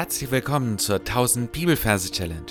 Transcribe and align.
Herzlich 0.00 0.30
willkommen 0.30 0.78
zur 0.78 1.00
1000 1.00 1.52
Bibelverse 1.52 2.10
Challenge. 2.10 2.50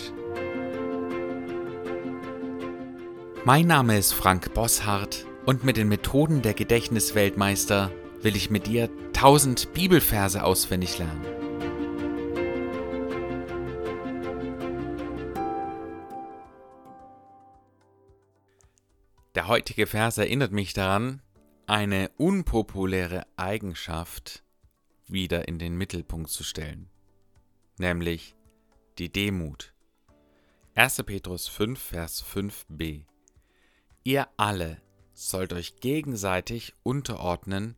Mein 3.44 3.66
Name 3.66 3.98
ist 3.98 4.14
Frank 4.14 4.54
Bosshardt 4.54 5.25
und 5.48 5.64
mit 5.64 5.75
den 5.75 5.88
Methoden 5.88 6.43
der 6.43 6.54
Gedächtnisweltmeister 6.54 7.91
will 8.21 8.36
ich 8.36 8.52
mit 8.52 8.68
dir 8.68 8.88
1000 9.16 9.73
Bibelverse 9.73 10.43
auswendig 10.43 11.00
lernen. 11.00 11.25
Der 19.34 19.47
heutige 19.47 19.88
Vers 19.88 20.20
erinnert 20.20 20.52
mich 20.52 20.73
daran, 20.73 21.23
eine 21.66 22.11
unpopuläre 22.16 23.23
Eigenschaft 23.38 24.43
wieder 25.07 25.47
in 25.47 25.57
den 25.57 25.75
Mittelpunkt 25.75 26.29
zu 26.29 26.43
stellen 26.43 26.92
nämlich 27.79 28.36
die 28.97 29.11
Demut. 29.11 29.74
1. 30.75 31.04
Petrus 31.04 31.47
5, 31.47 31.79
Vers 31.79 32.23
5b. 32.23 33.05
Ihr 34.03 34.28
alle 34.38 34.81
sollt 35.14 35.53
euch 35.53 35.78
gegenseitig 35.78 36.73
unterordnen 36.83 37.75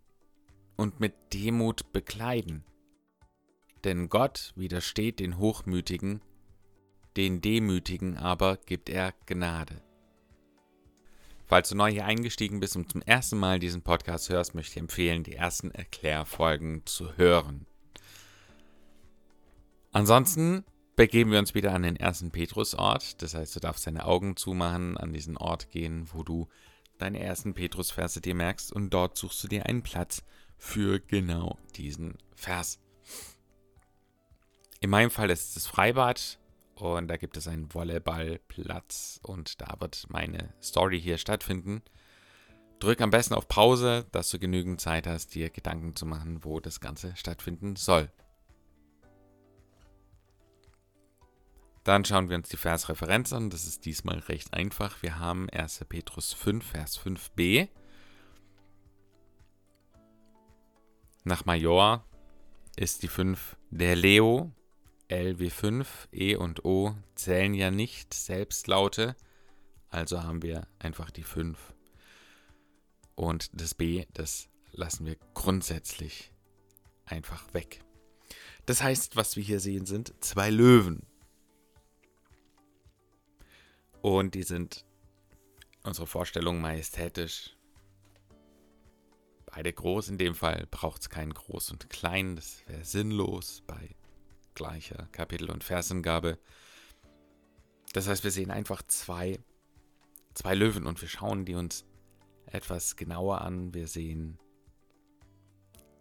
und 0.76 1.00
mit 1.00 1.14
Demut 1.34 1.92
bekleiden. 1.94 2.64
Denn 3.84 4.10
Gott 4.10 4.54
widersteht 4.56 5.20
den 5.20 5.38
Hochmütigen, 5.38 6.22
den 7.18 7.42
Demütigen 7.42 8.18
aber 8.18 8.58
gibt 8.58 8.90
er 8.90 9.14
Gnade. 9.26 9.82
Falls 11.46 11.70
du 11.70 11.76
neu 11.76 11.92
hier 11.92 12.06
eingestiegen 12.06 12.60
bist 12.60 12.78
und 12.78 12.92
zum 12.92 13.02
ersten 13.02 13.38
Mal 13.38 13.60
diesen 13.60 13.82
Podcast 13.82 14.30
hörst, 14.30 14.56
möchte 14.56 14.74
ich 14.74 14.78
empfehlen, 14.78 15.24
die 15.24 15.36
ersten 15.36 15.72
Erklärfolgen 15.72 16.86
zu 16.86 17.18
hören. 17.18 17.66
Ansonsten 19.92 20.64
begeben 20.96 21.32
wir 21.32 21.40
uns 21.40 21.54
wieder 21.54 21.74
an 21.74 21.84
den 21.84 21.96
ersten 21.96 22.32
Petrusort. 22.32 23.22
Das 23.22 23.34
heißt, 23.34 23.56
du 23.56 23.60
darfst 23.60 23.88
deine 23.88 24.06
Augen 24.06 24.38
zumachen, 24.38 24.98
an 24.98 25.14
diesen 25.14 25.38
Ort 25.38 25.70
gehen, 25.70 26.08
wo 26.14 26.24
du 26.24 26.48
deine 26.98 27.20
ersten 27.20 27.54
Petrusverse 27.54 28.22
dir 28.22 28.36
merkst 28.36 28.72
und 28.72 28.92
dort 28.92 29.18
suchst 29.18 29.44
du 29.44 29.48
dir 29.48 29.66
einen 29.66 29.82
Platz 29.82 30.24
für 30.58 31.00
genau 31.00 31.58
diesen 31.76 32.18
Vers. 32.36 32.80
In 34.80 34.90
meinem 34.90 35.12
Fall 35.12 35.30
ist 35.30 35.50
es 35.50 35.54
das 35.56 35.68
Freibad 35.68 36.40
und 36.76 37.08
da 37.08 37.18
gibt 37.18 37.38
es 37.38 37.48
einen 37.48 37.74
Volleyballplatz 37.74 39.20
und 39.24 39.62
da 39.62 39.76
wird 39.80 40.06
meine 40.10 40.54
Story 40.62 41.02
hier 41.02 41.18
stattfinden. 41.18 41.82
Drück 42.80 43.02
am 43.02 43.12
besten 43.12 43.34
auf 43.34 43.48
Pause, 43.48 44.08
dass 44.12 44.32
du 44.32 44.40
genügend 44.40 44.82
Zeit 44.82 45.06
hast, 45.06 45.36
dir 45.36 45.50
Gedanken 45.50 45.96
zu 45.96 46.06
machen, 46.06 46.44
wo 46.44 46.60
das 46.60 46.80
Ganze 46.80 47.16
stattfinden 47.16 47.76
soll. 47.76 48.12
Dann 51.84 52.06
schauen 52.06 52.30
wir 52.30 52.38
uns 52.38 52.50
die 52.50 52.58
Versreferenz 52.58 53.34
an. 53.34 53.50
Das 53.50 53.66
ist 53.66 53.86
diesmal 53.86 54.20
recht 54.20 54.54
einfach. 54.54 55.02
Wir 55.02 55.20
haben 55.20 55.50
1. 55.50 55.86
Petrus 55.90 56.34
5, 56.34 56.66
Vers 56.66 57.00
5b. 57.00 57.70
Nach 61.24 61.46
Major 61.46 62.06
ist 62.76 63.04
die 63.04 63.08
5 63.08 63.58
der 63.70 63.96
Leo. 63.96 64.52
L 65.08 65.40
wie 65.40 65.50
5, 65.50 66.08
E 66.14 66.36
und 66.36 66.64
O 66.64 66.96
zählen 67.16 67.54
ja 67.54 67.70
nicht 67.70 68.14
Selbstlaute. 68.14 69.16
Also 69.90 70.24
haben 70.24 70.42
wir 70.42 70.68
einfach 70.80 71.12
die 71.12 71.24
5. 71.24 71.58
Und 73.16 73.50
das 73.60 73.74
B, 73.74 74.06
das 74.14 74.48
lassen 74.72 75.06
wir 75.06 75.18
grundsätzlich 75.34 76.32
einfach 77.06 77.54
weg. 77.54 77.84
Das 78.66 78.82
heißt, 78.82 79.18
was 79.18 79.36
wir 79.36 79.44
hier 79.44 79.60
sehen, 79.60 79.86
sind 79.86 80.14
zwei 80.22 80.50
Löwen. 80.50 81.06
Und 84.02 84.36
die 84.36 84.44
sind 84.44 84.86
unsere 85.84 86.08
Vorstellung 86.08 86.62
majestätisch. 86.62 87.56
Beide 89.46 89.74
groß, 89.74 90.10
in 90.10 90.18
dem 90.18 90.34
Fall 90.34 90.68
braucht 90.72 91.02
es 91.02 91.10
keinen 91.10 91.34
Groß 91.34 91.72
und 91.72 91.90
Klein, 91.90 92.36
das 92.36 92.64
wäre 92.68 92.86
sinnlos 92.86 93.64
bei 93.68 93.96
gleicher 94.56 95.08
Kapitel- 95.12 95.52
und 95.52 95.64
Versangabe. 95.64 96.40
Das 97.94 98.08
heißt, 98.08 98.24
wir 98.24 98.32
sehen 98.32 98.52
einfach 98.52 98.82
zwei, 98.84 99.40
zwei 100.34 100.56
Löwen 100.56 100.86
und 100.86 101.02
wir 101.02 101.10
schauen 101.10 101.46
die 101.46 101.56
uns 101.56 101.86
etwas 102.46 102.96
genauer 102.96 103.42
an. 103.42 103.74
Wir 103.74 103.88
sehen 103.88 104.40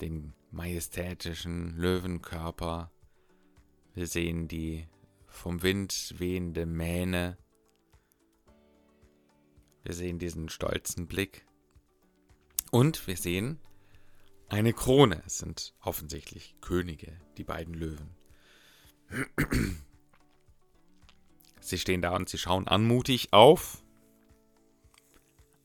den 0.00 0.32
majestätischen 0.50 1.76
Löwenkörper. 1.76 2.90
Wir 3.94 4.06
sehen 4.06 4.46
die 4.48 4.86
vom 5.26 5.62
Wind 5.62 6.14
wehende 6.18 6.66
Mähne. 6.66 7.36
Wir 9.82 9.94
sehen 9.94 10.18
diesen 10.18 10.48
stolzen 10.48 11.06
Blick. 11.06 11.46
Und 12.70 13.06
wir 13.06 13.16
sehen 13.16 13.58
eine 14.48 14.72
Krone. 14.72 15.22
Es 15.26 15.38
sind 15.38 15.74
offensichtlich 15.80 16.56
Könige, 16.60 17.16
die 17.36 17.44
beiden 17.44 17.74
Löwen. 17.74 18.16
Sie 21.60 21.78
stehen 21.78 22.02
da 22.02 22.16
und 22.16 22.28
sie 22.28 22.38
schauen 22.38 22.66
anmutig 22.66 23.32
auf 23.32 23.84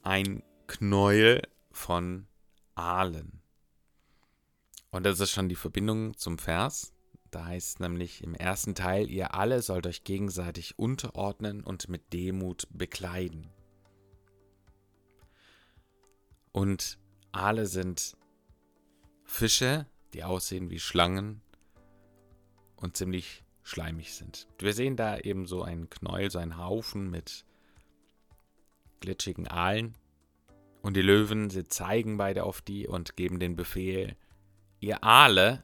ein 0.03 0.43
Knäuel 0.67 1.41
von 1.71 2.27
Aalen. 2.75 3.41
Und 4.91 5.03
das 5.03 5.19
ist 5.19 5.31
schon 5.31 5.49
die 5.49 5.55
Verbindung 5.55 6.15
zum 6.17 6.37
Vers. 6.37 6.93
Da 7.31 7.45
heißt 7.45 7.79
nämlich 7.79 8.23
im 8.23 8.35
ersten 8.35 8.75
Teil, 8.75 9.09
ihr 9.09 9.33
alle 9.33 9.61
sollt 9.61 9.87
euch 9.87 10.03
gegenseitig 10.03 10.77
unterordnen 10.77 11.63
und 11.63 11.89
mit 11.89 12.13
Demut 12.13 12.67
bekleiden. 12.71 13.54
Und 16.55 16.97
Aale 17.33 17.65
sind 17.65 18.15
Fische, 19.25 19.87
die 20.13 20.23
aussehen 20.23 20.69
wie 20.69 20.79
Schlangen 20.79 21.41
und 22.77 22.95
ziemlich 22.95 23.43
schleimig 23.61 24.13
sind. 24.13 24.47
Wir 24.59 24.71
sehen 24.73 24.95
da 24.95 25.17
eben 25.17 25.47
so 25.47 25.63
einen 25.63 25.89
Knäuel, 25.89 26.31
so 26.31 26.39
einen 26.39 26.57
Haufen 26.57 27.09
mit 27.11 27.43
glitschigen 29.01 29.49
Aalen. 29.49 29.95
Und 30.81 30.95
die 30.95 31.01
Löwen, 31.01 31.49
sie 31.49 31.65
zeigen 31.65 32.15
beide 32.15 32.45
auf 32.45 32.61
die 32.61 32.87
und 32.87 33.17
geben 33.17 33.41
den 33.41 33.57
Befehl, 33.57 34.15
ihr 34.79 35.03
Aale 35.03 35.61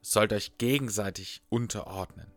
sollt 0.00 0.32
euch 0.32 0.56
gegenseitig 0.56 1.42
unterordnen. 1.50 2.32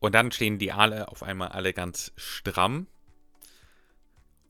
Und 0.00 0.14
dann 0.14 0.30
stehen 0.32 0.58
die 0.58 0.72
Aale 0.72 1.08
auf 1.08 1.22
einmal 1.22 1.48
alle 1.48 1.72
ganz 1.72 2.12
stramm 2.16 2.88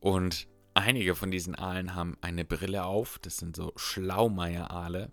und 0.03 0.49
einige 0.75 1.15
von 1.15 1.31
diesen 1.31 1.55
Aalen 1.55 1.95
haben 1.95 2.19
eine 2.21 2.45
Brille 2.45 2.85
auf. 2.85 3.21
Das 3.21 3.37
sind 3.37 3.55
so 3.55 3.73
Schlaumeier-Aale. 3.77 5.13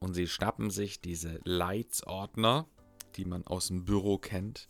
Und 0.00 0.14
sie 0.14 0.26
schnappen 0.26 0.70
sich 0.70 1.00
diese 1.00 1.38
Leitsordner, 1.44 2.68
die 3.14 3.24
man 3.24 3.46
aus 3.46 3.68
dem 3.68 3.84
Büro 3.84 4.18
kennt, 4.18 4.68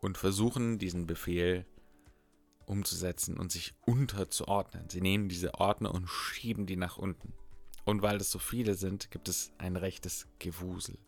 und 0.00 0.18
versuchen 0.18 0.78
diesen 0.78 1.06
Befehl 1.06 1.64
umzusetzen 2.66 3.38
und 3.38 3.52
sich 3.52 3.74
unterzuordnen. 3.86 4.90
Sie 4.90 5.00
nehmen 5.00 5.28
diese 5.28 5.54
Ordner 5.54 5.94
und 5.94 6.08
schieben 6.08 6.66
die 6.66 6.76
nach 6.76 6.98
unten. 6.98 7.32
Und 7.84 8.02
weil 8.02 8.16
es 8.16 8.30
so 8.30 8.40
viele 8.40 8.74
sind, 8.74 9.12
gibt 9.12 9.28
es 9.28 9.52
ein 9.58 9.76
rechtes 9.76 10.26
Gewusel. 10.40 10.98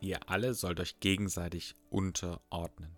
Ihr 0.00 0.30
alle 0.30 0.54
sollt 0.54 0.80
euch 0.80 0.98
gegenseitig 1.00 1.74
unterordnen. 1.90 2.96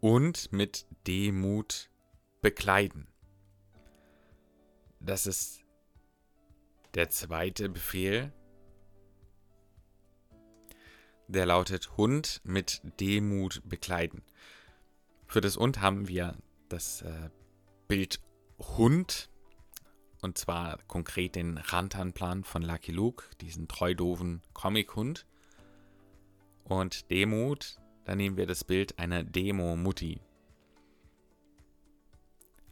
Und 0.00 0.52
mit 0.52 0.86
Demut 1.06 1.90
bekleiden. 2.40 3.08
Das 5.00 5.26
ist 5.26 5.64
der 6.94 7.10
zweite 7.10 7.68
Befehl. 7.68 8.32
Der 11.28 11.46
lautet 11.46 11.96
Hund 11.96 12.40
mit 12.44 12.80
Demut 13.00 13.62
bekleiden. 13.64 14.22
Für 15.26 15.40
das 15.40 15.56
Und 15.56 15.80
haben 15.80 16.08
wir 16.08 16.36
das 16.68 17.02
äh, 17.02 17.30
Bild 17.88 18.20
Hund 18.58 19.30
und 20.22 20.38
zwar 20.38 20.78
konkret 20.86 21.34
den 21.34 21.58
Rantanplan 21.58 22.44
von 22.44 22.62
Lucky 22.62 22.92
Luke, 22.92 23.24
diesen 23.40 23.68
treu 23.68 23.94
doofen 23.94 24.42
Comic-Hund. 24.52 25.26
Und 26.64 27.10
Demut, 27.10 27.78
da 28.04 28.14
nehmen 28.14 28.36
wir 28.36 28.46
das 28.46 28.64
Bild 28.64 28.98
einer 28.98 29.24
Demo-Mutti. 29.24 30.20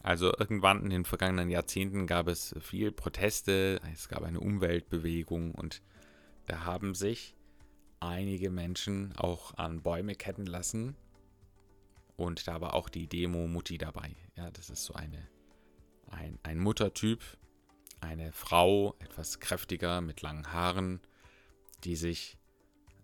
Also 0.01 0.31
irgendwann 0.37 0.83
in 0.83 0.89
den 0.91 1.05
vergangenen 1.05 1.49
Jahrzehnten 1.49 2.07
gab 2.07 2.27
es 2.27 2.55
viel 2.61 2.91
Proteste, 2.91 3.81
es 3.93 4.07
gab 4.07 4.23
eine 4.23 4.39
Umweltbewegung 4.39 5.53
und 5.53 5.81
da 6.45 6.63
haben 6.63 6.95
sich 6.95 7.35
einige 7.99 8.49
Menschen 8.49 9.13
auch 9.17 9.57
an 9.57 9.81
Bäume 9.81 10.15
ketten 10.15 10.45
lassen, 10.45 10.95
Und 12.19 12.49
da 12.49 12.59
war 12.59 12.73
auch 12.73 12.89
die 12.89 13.07
Demo-Mutti 13.07 13.77
dabei. 13.77 14.13
Ja, 14.35 14.51
das 14.51 14.69
ist 14.69 14.83
so 14.83 14.93
eine, 14.93 15.25
ein, 16.11 16.39
ein 16.43 16.59
Muttertyp, 16.59 17.21
eine 18.01 18.31
Frau, 18.31 18.95
etwas 18.99 19.39
kräftiger, 19.39 20.01
mit 20.01 20.21
langen 20.21 20.51
Haaren, 20.51 21.01
die 21.83 21.95
sich 21.95 22.37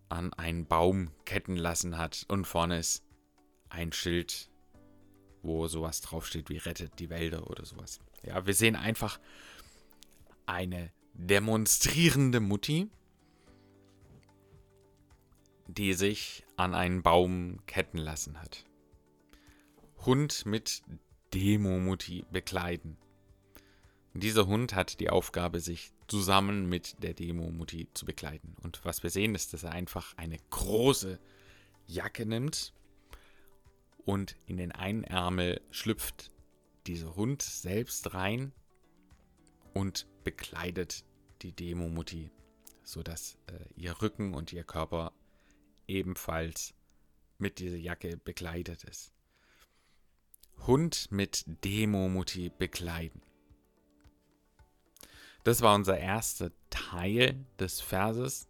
an 0.09 0.33
einen 0.33 0.65
Baum 0.65 1.11
ketten 1.25 1.55
lassen 1.55 1.97
hat. 1.97 2.25
Und 2.27 2.45
vorne 2.45 2.79
ist 2.79 3.03
ein 3.69 3.91
Schild, 3.91 4.49
wo 5.41 5.67
sowas 5.67 6.01
draufsteht 6.01 6.49
wie 6.49 6.57
rettet 6.57 6.99
die 6.99 7.09
Wälder 7.09 7.49
oder 7.49 7.65
sowas. 7.65 7.99
Ja, 8.23 8.45
wir 8.45 8.53
sehen 8.53 8.75
einfach 8.75 9.19
eine 10.45 10.91
demonstrierende 11.13 12.39
Mutti, 12.39 12.89
die 15.67 15.93
sich 15.93 16.45
an 16.57 16.75
einen 16.75 17.01
Baum 17.01 17.59
ketten 17.65 17.97
lassen 17.97 18.41
hat. 18.41 18.65
Hund 20.05 20.45
mit 20.45 20.83
Demo-Mutti 21.35 22.25
bekleiden. 22.31 22.97
Dieser 24.13 24.47
Hund 24.47 24.73
hat 24.73 25.01
die 25.01 25.09
Aufgabe, 25.09 25.59
sich 25.59 25.91
zusammen 26.07 26.69
mit 26.69 27.03
der 27.03 27.13
Demo-Mutti 27.13 27.89
zu 27.93 28.05
bekleiden. 28.05 28.55
Und 28.63 28.85
was 28.85 29.03
wir 29.03 29.09
sehen, 29.09 29.35
ist, 29.35 29.53
dass 29.53 29.63
er 29.63 29.73
einfach 29.73 30.15
eine 30.15 30.37
große 30.49 31.19
Jacke 31.87 32.25
nimmt 32.25 32.73
und 34.05 34.37
in 34.45 34.55
den 34.55 34.71
einen 34.71 35.03
Ärmel 35.03 35.59
schlüpft 35.71 36.31
dieser 36.87 37.17
Hund 37.17 37.41
selbst 37.41 38.13
rein 38.13 38.53
und 39.73 40.07
bekleidet 40.23 41.03
die 41.41 41.51
Demo-Mutti, 41.51 42.31
sodass 42.83 43.37
äh, 43.47 43.65
ihr 43.75 44.01
Rücken 44.01 44.33
und 44.33 44.53
ihr 44.53 44.63
Körper 44.63 45.11
ebenfalls 45.85 46.73
mit 47.39 47.59
dieser 47.59 47.77
Jacke 47.77 48.15
bekleidet 48.15 48.85
ist. 48.85 49.14
Hund 50.65 51.11
mit 51.11 51.43
Demo-Mutti 51.63 52.49
bekleiden. 52.49 53.21
Das 55.43 55.61
war 55.61 55.75
unser 55.75 55.97
erster 55.97 56.51
Teil 56.71 57.45
des 57.59 57.79
Verses. 57.79 58.47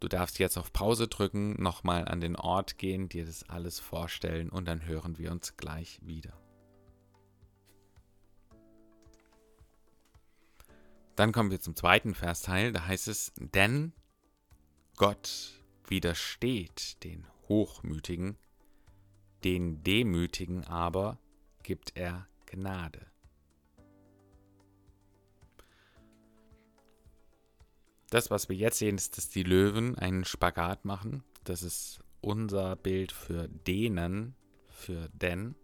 Du 0.00 0.08
darfst 0.08 0.38
jetzt 0.38 0.58
auf 0.58 0.72
Pause 0.72 1.08
drücken, 1.08 1.60
nochmal 1.60 2.06
an 2.06 2.20
den 2.20 2.36
Ort 2.36 2.78
gehen, 2.78 3.08
dir 3.08 3.24
das 3.24 3.48
alles 3.48 3.80
vorstellen 3.80 4.50
und 4.50 4.66
dann 4.66 4.86
hören 4.86 5.18
wir 5.18 5.32
uns 5.32 5.56
gleich 5.56 6.00
wieder. 6.02 6.38
Dann 11.16 11.32
kommen 11.32 11.50
wir 11.50 11.60
zum 11.60 11.74
zweiten 11.74 12.14
Versteil, 12.14 12.72
da 12.72 12.86
heißt 12.86 13.08
es, 13.08 13.32
denn 13.38 13.92
Gott 14.96 15.60
widersteht 15.88 17.02
den 17.02 17.26
Hochmütigen, 17.48 18.36
den 19.42 19.82
Demütigen 19.82 20.64
aber 20.64 21.18
gibt 21.68 21.98
er 21.98 22.26
Gnade. 22.46 23.04
Das, 28.08 28.30
was 28.30 28.48
wir 28.48 28.56
jetzt 28.56 28.78
sehen, 28.78 28.96
ist, 28.96 29.18
dass 29.18 29.28
die 29.28 29.42
Löwen 29.42 29.94
einen 29.98 30.24
Spagat 30.24 30.86
machen. 30.86 31.22
Das 31.44 31.62
ist 31.62 32.00
unser 32.22 32.74
Bild 32.74 33.12
für 33.12 33.48
denen, 33.48 34.34
für 34.70 35.10
denn. 35.12 35.56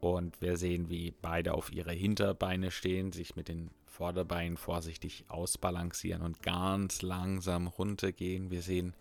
Und 0.00 0.40
wir 0.40 0.56
sehen, 0.56 0.88
wie 0.88 1.12
beide 1.12 1.54
auf 1.54 1.70
ihre 1.70 1.92
Hinterbeine 1.92 2.72
stehen, 2.72 3.12
sich 3.12 3.36
mit 3.36 3.46
den 3.46 3.70
Vorderbeinen 3.84 4.56
vorsichtig 4.56 5.26
ausbalancieren 5.28 6.22
und 6.22 6.42
ganz 6.42 7.02
langsam 7.02 7.68
runtergehen. 7.68 8.50
Wir 8.50 8.62
sehen 8.62 8.96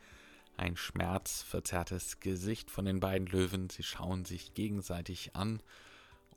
ein 0.57 0.75
schmerzverzerrtes 0.77 2.19
Gesicht 2.19 2.71
von 2.71 2.85
den 2.85 2.99
beiden 2.99 3.27
Löwen. 3.27 3.69
Sie 3.69 3.83
schauen 3.83 4.25
sich 4.25 4.53
gegenseitig 4.53 5.35
an 5.35 5.61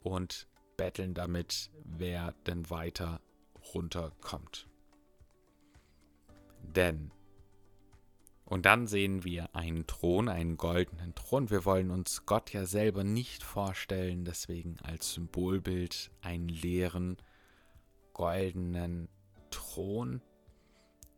und 0.01 0.49
betteln 0.77 1.15
damit, 1.15 1.71
wer 1.85 2.33
denn 2.47 2.71
weiter 2.71 3.21
runterkommt. 3.75 4.69
Denn, 6.63 7.11
und 8.45 8.65
dann 8.65 8.87
sehen 8.87 9.25
wir 9.25 9.55
einen 9.55 9.87
Thron, 9.87 10.29
einen 10.29 10.57
goldenen 10.57 11.15
Thron. 11.15 11.51
Wir 11.51 11.65
wollen 11.65 11.91
uns 11.91 12.25
Gott 12.27 12.53
ja 12.53 12.65
selber 12.65 13.05
nicht 13.05 13.43
vorstellen, 13.43 14.25
deswegen 14.25 14.79
als 14.83 15.15
Symbolbild 15.15 16.11
einen 16.23 16.49
leeren, 16.49 17.17
goldenen 18.15 19.09
Thron, 19.51 20.23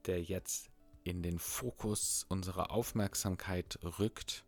der 0.07 0.23
jetzt 0.23 0.70
in 1.05 1.23
den 1.23 1.39
Fokus 1.39 2.25
unserer 2.29 2.71
Aufmerksamkeit 2.71 3.79
rückt. 3.99 4.45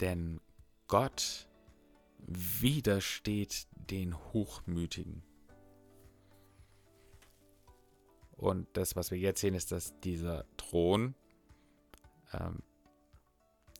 Denn 0.00 0.40
Gott 0.88 1.48
widersteht 2.18 3.66
den 3.90 4.16
Hochmütigen. 4.32 5.22
Und 8.40 8.68
das, 8.72 8.96
was 8.96 9.10
wir 9.10 9.18
jetzt 9.18 9.40
sehen, 9.40 9.54
ist, 9.54 9.70
dass 9.70 9.98
dieser 10.00 10.46
Thron, 10.56 11.14
ähm, 12.32 12.62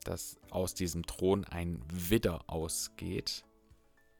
dass 0.03 0.37
aus 0.51 0.75
diesem 0.75 1.03
Thron 1.05 1.45
ein 1.45 1.83
Widder 1.91 2.43
ausgeht. 2.47 3.43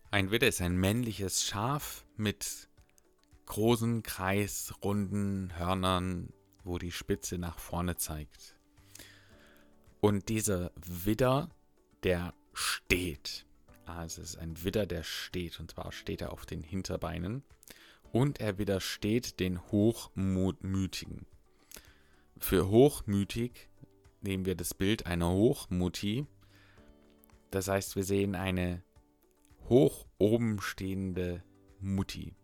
Ein 0.10 0.32
Widder 0.32 0.48
ist 0.48 0.62
ein 0.62 0.76
männliches 0.76 1.44
Schaf 1.44 2.06
mit 2.18 2.70
großen, 3.46 4.02
kreisrunden 4.02 5.58
Hörnern, 5.58 6.34
wo 6.64 6.78
die 6.78 6.92
Spitze 6.92 7.38
nach 7.38 7.60
vorne 7.60 7.96
zeigt. 7.96 8.56
Und 10.00 10.30
dieser 10.30 10.72
Widder, 10.76 11.50
der 12.04 12.34
steht. 12.54 13.46
Also 13.86 14.22
es 14.22 14.32
ist 14.32 14.38
ein 14.38 14.64
Widder, 14.64 14.86
der 14.86 15.04
steht. 15.04 15.60
Und 15.60 15.72
zwar 15.72 15.92
steht 15.92 16.22
er 16.22 16.34
auf 16.34 16.46
den 16.46 16.64
Hinterbeinen. 16.64 17.44
Und 18.12 18.40
er 18.40 18.58
widersteht 18.58 19.40
den 19.40 19.62
Hochmütigen. 19.72 21.26
Für 22.38 22.68
hochmütig 22.70 23.70
nehmen 24.22 24.46
wir 24.46 24.56
das 24.56 24.74
Bild 24.74 25.06
einer 25.06 25.32
Hochmutti. 25.32 26.26
Das 27.52 27.68
heißt, 27.68 27.96
wir 27.96 28.04
sehen 28.04 28.36
eine 28.36 28.84
hoch 29.70 30.08
oben 30.18 30.60
stehende 30.60 31.44
Mutti. 31.80 32.36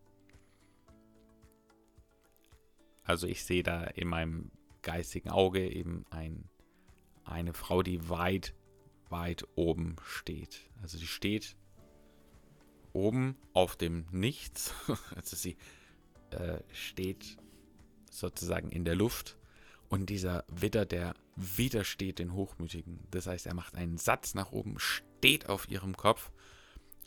Also 3.08 3.26
ich 3.26 3.46
sehe 3.46 3.64
da 3.64 3.86
in 3.86 4.10
meinem 4.10 4.52
geistigen 4.82 5.30
Auge 5.30 5.66
eben 5.66 6.06
ein, 6.10 6.50
eine 7.24 7.54
Frau, 7.54 7.82
die 7.82 8.10
weit, 8.10 8.54
weit 9.10 9.48
oben 9.56 9.96
steht. 10.06 10.70
Also 10.82 10.98
die 10.98 11.08
steht 11.08 11.56
oben 12.92 13.38
auf 13.54 13.78
dem 13.78 14.06
Nichts. 14.12 14.74
Also 15.16 15.38
sie 15.38 15.56
äh, 16.32 16.60
steht 16.74 17.38
sozusagen 18.12 18.70
in 18.72 18.84
der 18.84 18.96
Luft. 18.96 19.38
Und 19.88 20.10
dieser 20.10 20.44
Widder, 20.50 20.86
der 20.86 21.16
widersteht 21.38 22.20
den 22.20 22.34
Hochmütigen. 22.34 23.08
Das 23.10 23.26
heißt, 23.26 23.46
er 23.46 23.54
macht 23.54 23.76
einen 23.76 23.98
Satz 23.98 24.34
nach 24.34 24.52
oben, 24.52 24.80
steht 24.80 25.48
auf 25.48 25.70
ihrem 25.70 25.96
Kopf 25.96 26.30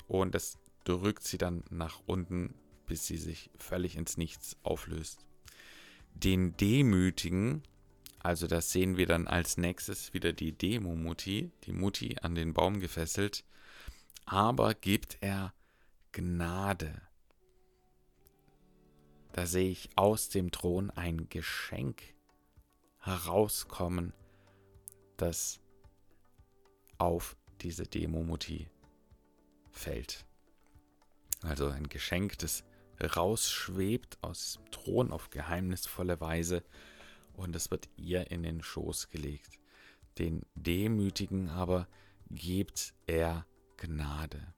und 0.09 0.35
das 0.35 0.59
drückt 0.85 1.25
sie 1.25 1.37
dann 1.37 1.63
nach 1.69 2.01
unten, 2.07 2.55
bis 2.87 3.07
sie 3.07 3.19
sich 3.19 3.51
völlig 3.59 3.97
ins 3.97 4.17
Nichts 4.17 4.57
auflöst 4.63 5.27
den 6.15 6.57
Demütigen, 6.57 7.63
also 8.19 8.47
das 8.47 8.71
sehen 8.71 8.97
wir 8.97 9.07
dann 9.07 9.27
als 9.27 9.57
nächstes 9.57 10.13
wieder 10.13 10.33
die 10.33 10.53
Demo-Mutti, 10.53 11.51
die 11.65 11.73
Mutti 11.73 12.17
an 12.21 12.35
den 12.35 12.53
Baum 12.53 12.81
gefesselt, 12.81 13.45
aber 14.27 14.75
gibt 14.75 15.19
er 15.21 15.55
Gnade. 16.13 17.01
Da 19.33 19.47
sehe 19.47 19.71
ich 19.71 19.91
aus 19.97 20.29
dem 20.29 20.51
Thron 20.51 20.91
ein 20.91 21.29
Geschenk 21.29 22.03
herauskommen, 22.99 24.13
das 25.17 25.61
auf 26.99 27.37
diese 27.63 27.85
Demo-Mutti 27.85 28.69
fällt. 29.71 30.27
Also 31.43 31.69
ein 31.69 31.89
Geschenk 31.89 32.39
des 32.39 32.65
rausschwebt 33.03 34.19
aus 34.23 34.55
dem 34.55 34.71
Thron 34.71 35.13
auf 35.13 35.31
geheimnisvolle 35.31 36.21
Weise 36.21 36.63
und 37.35 37.57
es 37.57 37.71
wird 37.71 37.89
ihr 37.97 38.31
in 38.31 38.43
den 38.43 38.63
Schoß 38.63 39.11
gelegt. 39.11 39.59
Den 40.19 40.43
Demütigen 40.55 41.49
aber 41.49 41.89
gibt 42.31 42.95
er 43.07 43.47
Gnade. 43.77 44.55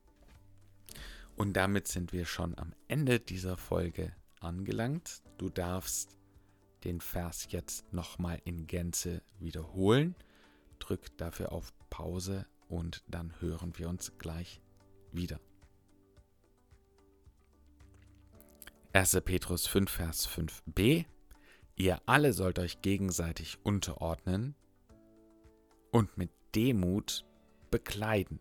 Und 1.36 1.54
damit 1.54 1.88
sind 1.88 2.12
wir 2.12 2.26
schon 2.26 2.58
am 2.58 2.74
Ende 2.88 3.20
dieser 3.20 3.56
Folge 3.56 4.12
angelangt. 4.40 5.22
Du 5.38 5.48
darfst 5.48 6.18
den 6.84 7.00
Vers 7.00 7.46
jetzt 7.50 7.92
nochmal 7.92 8.40
in 8.44 8.66
Gänze 8.66 9.22
wiederholen. 9.38 10.16
Drück 10.78 11.16
dafür 11.16 11.52
auf 11.52 11.72
Pause 11.90 12.46
und 12.68 13.04
dann 13.06 13.40
hören 13.40 13.78
wir 13.78 13.88
uns 13.88 14.18
gleich 14.18 14.60
wieder. 15.12 15.38
1. 18.94 19.22
Petrus 19.24 19.66
5, 19.66 19.90
Vers 19.90 20.28
5b. 20.28 21.06
Ihr 21.76 22.02
alle 22.04 22.34
sollt 22.34 22.58
euch 22.58 22.82
gegenseitig 22.82 23.56
unterordnen 23.62 24.54
und 25.90 26.18
mit 26.18 26.30
Demut 26.54 27.24
bekleiden. 27.70 28.38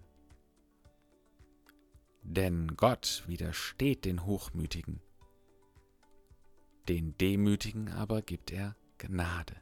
Denn 2.24 2.76
Gott 2.76 3.24
widersteht 3.28 4.04
den 4.04 4.26
Hochmütigen, 4.26 5.00
den 6.90 7.18
Demütigen 7.18 7.88
aber 7.88 8.22
gibt 8.22 8.52
er 8.52 8.76
Gnade. 8.98 9.56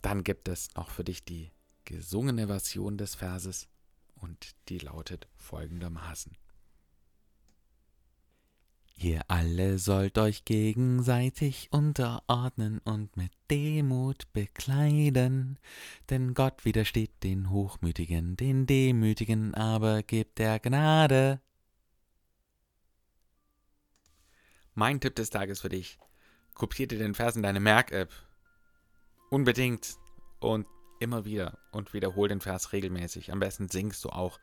Dann 0.00 0.24
gibt 0.24 0.48
es 0.48 0.74
noch 0.76 0.88
für 0.88 1.04
dich 1.04 1.24
die 1.24 1.52
gesungene 1.84 2.46
Version 2.46 2.96
des 2.96 3.16
Verses 3.16 3.68
und 4.16 4.54
die 4.68 4.78
lautet 4.78 5.28
folgendermaßen. 5.36 6.36
Ihr 8.96 9.22
alle 9.28 9.78
sollt 9.78 10.18
euch 10.18 10.44
gegenseitig 10.44 11.68
unterordnen 11.72 12.78
und 12.84 13.16
mit 13.16 13.32
Demut 13.50 14.32
bekleiden, 14.32 15.58
denn 16.10 16.32
Gott 16.32 16.64
widersteht 16.64 17.24
den 17.24 17.50
Hochmütigen, 17.50 18.36
den 18.36 18.66
Demütigen 18.66 19.54
aber 19.54 20.04
gibt 20.04 20.38
er 20.38 20.60
Gnade. 20.60 21.40
Mein 24.74 25.00
Tipp 25.00 25.16
des 25.16 25.30
Tages 25.30 25.60
für 25.60 25.68
dich: 25.68 25.98
Kopier 26.54 26.86
dir 26.86 26.98
den 26.98 27.14
Vers 27.14 27.34
in 27.34 27.42
deine 27.42 27.60
Merk-App 27.60 28.12
Unbedingt. 29.34 29.98
Und 30.38 30.66
immer 31.04 31.24
wieder. 31.24 31.58
Und 31.70 31.94
wiederhol 31.94 32.28
den 32.28 32.40
Vers 32.40 32.72
regelmäßig. 32.72 33.32
Am 33.32 33.40
besten 33.40 33.68
singst 33.68 34.04
du 34.04 34.10
auch 34.10 34.40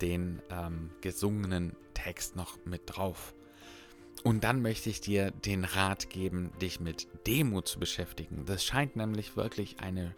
den 0.00 0.42
ähm, 0.50 0.90
gesungenen 1.00 1.76
Text 1.94 2.36
noch 2.36 2.58
mit 2.64 2.82
drauf. 2.86 3.34
Und 4.24 4.44
dann 4.44 4.62
möchte 4.62 4.90
ich 4.90 5.00
dir 5.00 5.30
den 5.30 5.64
Rat 5.64 6.10
geben, 6.10 6.52
dich 6.60 6.80
mit 6.80 7.08
Demut 7.26 7.66
zu 7.66 7.80
beschäftigen. 7.80 8.44
Das 8.44 8.64
scheint 8.64 8.96
nämlich 8.96 9.36
wirklich 9.36 9.80
eine 9.80 10.14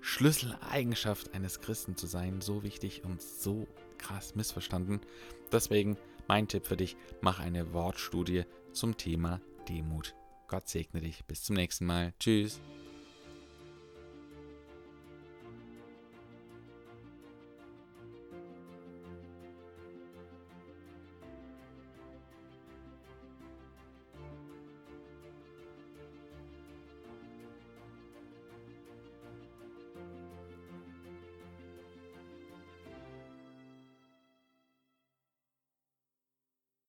Schlüsseleigenschaft 0.00 1.34
eines 1.34 1.60
Christen 1.60 1.96
zu 1.96 2.06
sein. 2.06 2.40
So 2.40 2.62
wichtig 2.62 3.04
und 3.04 3.20
so 3.20 3.66
krass 3.98 4.34
missverstanden. 4.34 5.00
Deswegen 5.52 5.96
mein 6.28 6.48
Tipp 6.48 6.66
für 6.66 6.76
dich, 6.76 6.96
mach 7.20 7.38
eine 7.38 7.72
Wortstudie 7.72 8.44
zum 8.72 8.96
Thema 8.96 9.40
Demut. 9.68 10.14
Gott 10.48 10.68
segne 10.68 11.00
dich. 11.00 11.24
Bis 11.24 11.42
zum 11.42 11.56
nächsten 11.56 11.86
Mal. 11.86 12.14
Tschüss. 12.18 12.60